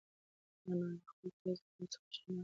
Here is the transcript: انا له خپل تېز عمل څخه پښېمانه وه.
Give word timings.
انا 0.67 0.85
له 0.93 0.99
خپل 1.11 1.29
تېز 1.39 1.57
عمل 1.67 1.85
څخه 1.91 2.05
پښېمانه 2.11 2.35
وه. 2.35 2.39